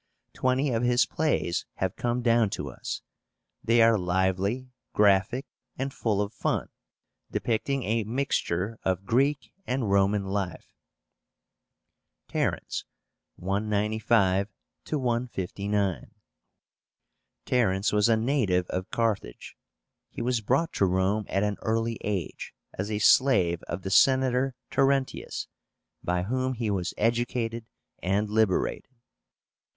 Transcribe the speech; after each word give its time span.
Twenty 0.33 0.71
of 0.71 0.81
his 0.81 1.05
plays 1.05 1.67
have 1.75 1.95
come 1.95 2.23
down 2.23 2.49
to 2.57 2.71
us. 2.71 3.03
They 3.63 3.83
are 3.83 3.99
lively, 3.99 4.71
graphic, 4.93 5.45
and 5.77 5.93
full 5.93 6.23
of 6.23 6.33
fun, 6.33 6.69
depicting 7.29 7.83
a 7.83 8.03
mixture 8.03 8.79
of 8.81 9.05
Greek 9.05 9.53
and 9.67 9.91
Roman 9.91 10.25
life. 10.25 10.73
TERENCE 12.29 12.83
(195 13.35 14.49
159). 14.89 16.11
TERENCE 17.45 17.93
was 17.93 18.09
a 18.09 18.17
native 18.17 18.65
of 18.71 18.89
Carthage. 18.89 19.55
He 20.09 20.23
was 20.23 20.41
brought 20.41 20.73
to 20.73 20.85
Rome 20.87 21.25
at 21.27 21.43
an 21.43 21.57
early 21.61 21.99
age 22.03 22.55
as 22.73 22.89
a 22.89 22.97
slave 22.97 23.61
of 23.67 23.83
the 23.83 23.91
Senator 23.91 24.55
Terentius, 24.71 25.45
by 26.03 26.23
whom 26.23 26.55
he 26.55 26.71
was 26.71 26.95
educated 26.97 27.67
and 27.99 28.27
liberated. 28.31 28.89